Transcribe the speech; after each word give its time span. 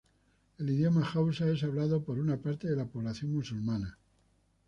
El 0.57 0.67
idioma 0.71 1.07
hausa 1.13 1.47
es 1.51 1.61
hablado 1.63 2.01
por 2.03 2.17
una 2.17 2.35
parte 2.41 2.67
de 2.67 2.75
la 2.75 2.87
población 2.87 3.33
musulmana. 3.35 3.99